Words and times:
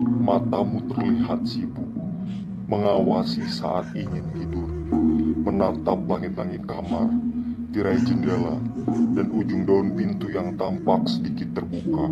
Matamu 0.00 0.80
terlihat 0.88 1.44
sibuk, 1.44 1.84
mengawasi 2.64 3.44
saat 3.44 3.92
ingin 3.92 4.24
tidur, 4.32 4.70
menatap 5.44 6.00
langit-langit 6.08 6.64
kamar, 6.64 7.12
tirai 7.76 8.00
jendela, 8.00 8.56
dan 9.12 9.28
ujung 9.36 9.68
daun 9.68 9.92
pintu 9.92 10.32
yang 10.32 10.56
tampak 10.56 11.04
sedikit 11.04 11.60
terbuka. 11.60 12.08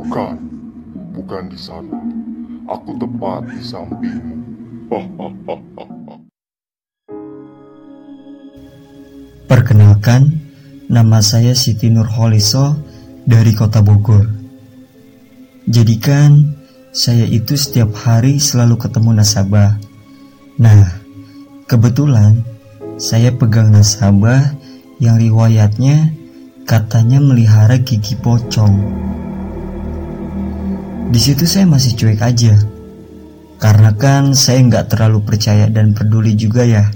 Bukan, 0.00 0.36
bukan 1.12 1.44
di 1.52 1.58
sana. 1.60 2.00
Aku 2.72 2.96
tepat 2.96 3.52
di 3.52 3.60
sampingmu. 3.60 4.36
Perkenalkan, 9.44 10.40
nama 10.88 11.20
saya 11.20 11.52
Siti 11.52 11.92
Nurholiso 11.92 12.80
dari 13.28 13.52
kota 13.52 13.84
Bogor. 13.84 14.41
Jadikan 15.70 16.58
saya 16.90 17.22
itu 17.22 17.54
setiap 17.54 17.94
hari 17.94 18.42
selalu 18.42 18.82
ketemu 18.82 19.22
nasabah. 19.22 19.78
Nah, 20.58 20.98
kebetulan 21.70 22.42
saya 22.98 23.30
pegang 23.30 23.70
nasabah 23.70 24.58
yang 24.98 25.22
riwayatnya 25.22 26.10
katanya 26.66 27.22
melihara 27.22 27.78
gigi 27.78 28.18
pocong. 28.18 28.74
Di 31.14 31.20
situ 31.22 31.46
saya 31.46 31.70
masih 31.70 31.94
cuek 31.94 32.18
aja, 32.18 32.58
karena 33.62 33.94
kan 33.94 34.34
saya 34.34 34.66
nggak 34.66 34.90
terlalu 34.90 35.22
percaya 35.22 35.70
dan 35.70 35.94
peduli 35.94 36.34
juga 36.34 36.66
ya 36.66 36.90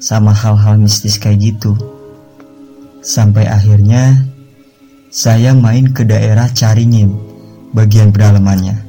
sama 0.00 0.32
hal-hal 0.32 0.80
mistis 0.80 1.20
kayak 1.20 1.52
gitu. 1.52 1.76
Sampai 3.04 3.44
akhirnya 3.44 4.24
saya 5.12 5.52
main 5.52 5.92
ke 5.92 6.08
daerah 6.08 6.48
Caringin, 6.48 7.35
bagian 7.76 8.08
pedalamannya 8.08 8.80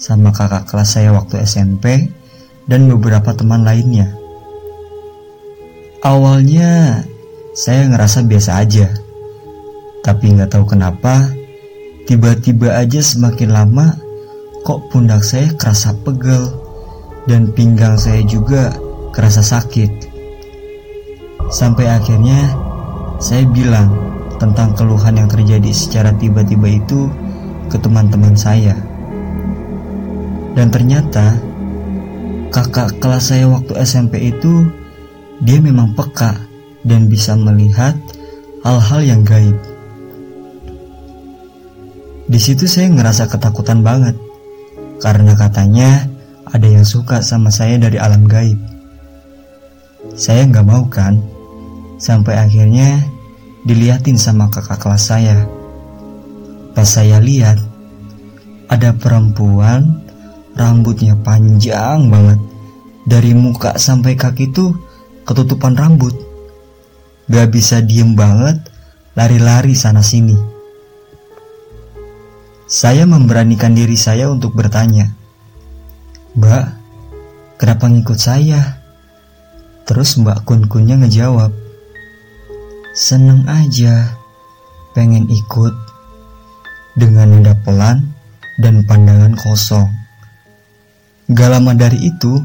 sama 0.00 0.32
kakak 0.32 0.64
kelas 0.64 0.96
saya 0.96 1.12
waktu 1.12 1.44
SMP 1.44 2.08
dan 2.64 2.88
beberapa 2.88 3.36
teman 3.36 3.68
lainnya. 3.68 4.08
Awalnya 6.00 7.04
saya 7.52 7.84
ngerasa 7.88 8.24
biasa 8.24 8.50
aja, 8.64 8.88
tapi 10.00 10.32
nggak 10.32 10.56
tahu 10.56 10.64
kenapa 10.72 11.28
tiba-tiba 12.08 12.76
aja 12.76 13.00
semakin 13.00 13.52
lama 13.52 13.96
kok 14.64 14.88
pundak 14.88 15.20
saya 15.24 15.52
kerasa 15.56 15.92
pegel 16.04 16.48
dan 17.28 17.52
pinggang 17.52 18.00
saya 18.00 18.24
juga 18.24 18.72
kerasa 19.12 19.44
sakit. 19.44 20.12
Sampai 21.52 21.88
akhirnya 21.88 22.56
saya 23.20 23.44
bilang 23.48 23.92
tentang 24.36 24.76
keluhan 24.76 25.16
yang 25.16 25.28
terjadi 25.28 25.72
secara 25.72 26.12
tiba-tiba 26.16 26.68
itu 26.68 27.08
ke 27.74 27.76
teman-teman 27.82 28.38
saya. 28.38 28.78
Dan 30.54 30.70
ternyata 30.70 31.34
kakak 32.54 33.02
kelas 33.02 33.34
saya 33.34 33.50
waktu 33.50 33.74
SMP 33.82 34.30
itu 34.30 34.70
dia 35.42 35.58
memang 35.58 35.98
peka 35.98 36.38
dan 36.86 37.10
bisa 37.10 37.34
melihat 37.34 37.98
hal-hal 38.62 39.02
yang 39.02 39.26
gaib. 39.26 39.58
Di 42.30 42.38
situ 42.38 42.70
saya 42.70 42.86
ngerasa 42.94 43.26
ketakutan 43.26 43.82
banget 43.82 44.14
karena 45.02 45.34
katanya 45.34 46.06
ada 46.46 46.70
yang 46.70 46.86
suka 46.86 47.18
sama 47.26 47.50
saya 47.50 47.74
dari 47.74 47.98
alam 47.98 48.30
gaib. 48.30 48.56
Saya 50.14 50.46
nggak 50.46 50.62
mau 50.62 50.86
kan, 50.86 51.18
sampai 51.98 52.38
akhirnya 52.38 53.02
diliatin 53.66 54.14
sama 54.14 54.46
kakak 54.46 54.78
kelas 54.78 55.10
saya. 55.10 55.63
Pas 56.74 56.86
saya 56.86 57.22
lihat, 57.22 57.62
ada 58.68 58.90
perempuan 58.98 60.04
Rambutnya 60.54 61.18
panjang 61.18 62.06
banget. 62.06 62.38
Dari 63.04 63.34
muka 63.34 63.74
sampai 63.74 64.14
kaki 64.14 64.54
tuh 64.54 64.70
ketutupan 65.26 65.74
rambut. 65.74 66.14
Gak 67.26 67.50
bisa 67.50 67.82
diem 67.82 68.14
banget, 68.14 68.62
lari-lari 69.18 69.74
sana 69.74 70.00
sini. 70.00 70.38
Saya 72.70 73.02
memberanikan 73.04 73.74
diri 73.74 73.98
saya 73.98 74.30
untuk 74.30 74.54
bertanya. 74.54 75.10
Mbak, 76.38 76.66
kenapa 77.58 77.84
ngikut 77.90 78.18
saya? 78.18 78.78
Terus 79.84 80.16
Mbak 80.16 80.46
Kun-kunnya 80.46 81.02
ngejawab. 81.02 81.50
Seneng 82.94 83.42
aja, 83.50 84.16
pengen 84.94 85.26
ikut 85.26 85.74
dengan 86.94 87.26
nada 87.26 87.54
pelan 87.66 88.06
dan 88.62 88.86
pandangan 88.86 89.34
kosong. 89.34 89.90
Gak 91.30 91.50
lama 91.50 91.74
dari 91.74 92.06
itu, 92.06 92.38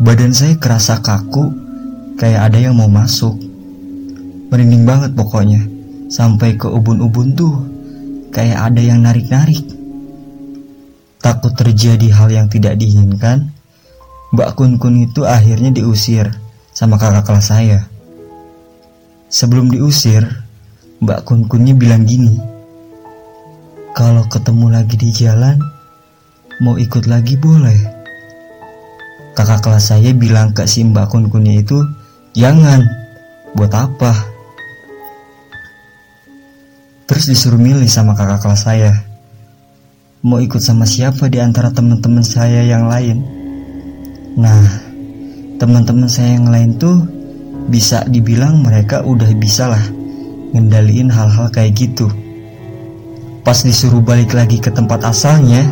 badan 0.00 0.32
saya 0.32 0.56
kerasa 0.56 1.04
kaku, 1.04 1.52
kayak 2.16 2.52
ada 2.52 2.58
yang 2.58 2.78
mau 2.78 2.88
masuk. 2.88 3.36
Merinding 4.48 4.88
banget 4.88 5.12
pokoknya, 5.12 5.62
sampai 6.08 6.56
ke 6.56 6.66
ubun-ubun 6.66 7.36
tuh, 7.36 7.54
kayak 8.32 8.72
ada 8.72 8.80
yang 8.80 9.04
narik-narik. 9.04 9.62
Takut 11.20 11.52
terjadi 11.52 12.08
hal 12.16 12.32
yang 12.32 12.46
tidak 12.48 12.80
diinginkan, 12.80 13.52
Mbak 14.32 14.56
Kun-kun 14.56 15.04
itu 15.04 15.26
akhirnya 15.26 15.74
diusir 15.74 16.32
sama 16.72 16.96
kakak 16.96 17.28
kelas 17.28 17.50
saya. 17.50 17.80
Sebelum 19.28 19.68
diusir, 19.68 20.24
Mbak 21.04 21.28
Kun-kunnya 21.28 21.76
bilang 21.76 22.06
gini, 22.08 22.38
kalau 23.94 24.24
ketemu 24.30 24.66
lagi 24.70 24.96
di 24.96 25.10
jalan, 25.12 25.58
Mau 26.60 26.76
ikut 26.76 27.08
lagi 27.08 27.40
boleh. 27.40 27.80
Kakak 29.32 29.64
kelas 29.64 29.96
saya 29.96 30.12
bilang 30.12 30.52
ke 30.52 30.68
si 30.68 30.84
mbak 30.84 31.08
kun 31.08 31.32
kunnya 31.32 31.56
itu, 31.56 31.80
jangan, 32.36 32.84
buat 33.56 33.72
apa? 33.72 34.12
Terus 37.08 37.32
disuruh 37.32 37.56
milih 37.56 37.88
sama 37.88 38.12
kakak 38.12 38.44
kelas 38.44 38.60
saya. 38.68 38.92
Mau 40.20 40.36
ikut 40.36 40.60
sama 40.60 40.84
siapa 40.84 41.32
di 41.32 41.40
antara 41.40 41.72
teman-teman 41.72 42.20
saya 42.20 42.60
yang 42.60 42.92
lain? 42.92 43.24
Nah, 44.36 44.60
teman-teman 45.56 46.12
saya 46.12 46.36
yang 46.36 46.52
lain 46.52 46.76
tuh 46.76 47.08
bisa 47.72 48.04
dibilang 48.04 48.60
mereka 48.60 49.00
udah 49.00 49.32
bisa 49.32 49.72
lah 49.72 49.84
ngendaliin 50.52 51.08
hal-hal 51.08 51.48
kayak 51.48 51.72
gitu. 51.72 52.12
Pas 53.40 53.56
disuruh 53.64 54.04
balik 54.04 54.36
lagi 54.36 54.60
ke 54.60 54.68
tempat 54.68 55.00
asalnya, 55.00 55.64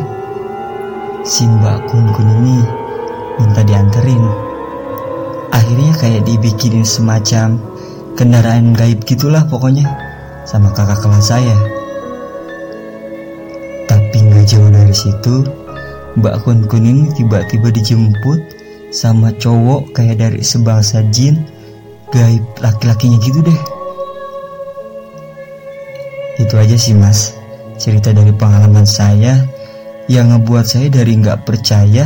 si 1.21 1.45
mbak 1.45 1.85
kun 1.87 2.09
kun 2.11 2.29
ini 2.41 2.59
minta 3.39 3.61
dianterin. 3.61 4.25
Akhirnya 5.53 5.93
kayak 6.01 6.25
dibikinin 6.25 6.83
semacam 6.83 7.61
kendaraan 8.17 8.75
gaib 8.75 9.05
gitulah 9.05 9.45
pokoknya 9.47 9.85
sama 10.49 10.73
kakak 10.75 10.99
kelas 10.99 11.29
saya. 11.29 11.55
Tapi 13.87 14.17
nggak 14.27 14.45
jauh 14.49 14.69
dari 14.69 14.93
situ, 14.93 15.45
Mbak 16.17 16.35
Kun 16.43 16.65
Kun 16.67 16.83
ini 16.83 17.05
tiba-tiba 17.15 17.69
dijemput 17.69 18.41
sama 18.91 19.29
cowok 19.37 19.93
kayak 19.93 20.19
dari 20.19 20.41
sebangsa 20.41 21.05
jin 21.13 21.47
gaib 22.11 22.43
laki-lakinya 22.59 23.21
gitu 23.23 23.39
deh. 23.45 23.59
Itu 26.43 26.59
aja 26.59 26.75
sih 26.75 26.97
mas, 26.97 27.38
cerita 27.79 28.11
dari 28.11 28.35
pengalaman 28.35 28.83
saya 28.83 29.39
yang 30.11 30.35
ngebuat 30.35 30.65
saya 30.67 30.91
dari 30.91 31.15
nggak 31.15 31.47
percaya 31.47 32.05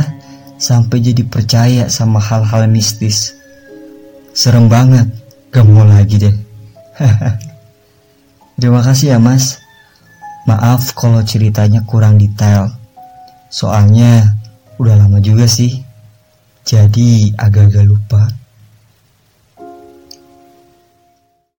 sampai 0.54 1.02
jadi 1.02 1.26
percaya 1.26 1.90
sama 1.90 2.22
hal-hal 2.22 2.70
mistis. 2.70 3.34
Serem 4.34 4.70
banget, 4.70 5.06
gak 5.50 5.66
mau 5.66 5.86
lagi 5.86 6.18
deh. 6.18 6.34
Terima 8.58 8.80
kasih 8.82 9.14
ya 9.14 9.18
mas. 9.18 9.58
Maaf 10.46 10.94
kalau 10.94 11.22
ceritanya 11.26 11.82
kurang 11.82 12.18
detail. 12.18 12.70
Soalnya 13.50 14.34
udah 14.78 14.94
lama 14.94 15.18
juga 15.18 15.46
sih. 15.50 15.82
Jadi 16.64 17.34
agak-agak 17.34 17.84
lupa. 17.84 18.43